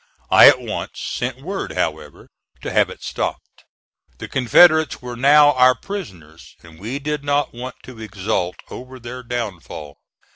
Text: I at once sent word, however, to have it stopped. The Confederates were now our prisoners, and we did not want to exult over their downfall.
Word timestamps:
I 0.31 0.47
at 0.49 0.59
once 0.59 0.99
sent 0.99 1.43
word, 1.43 1.73
however, 1.73 2.27
to 2.63 2.71
have 2.71 2.89
it 2.89 3.03
stopped. 3.03 3.65
The 4.17 4.27
Confederates 4.27 4.99
were 4.99 5.15
now 5.15 5.51
our 5.51 5.75
prisoners, 5.75 6.55
and 6.63 6.79
we 6.79 6.97
did 6.97 7.23
not 7.23 7.53
want 7.53 7.75
to 7.83 8.01
exult 8.01 8.55
over 8.71 8.99
their 8.99 9.21
downfall. 9.21 9.97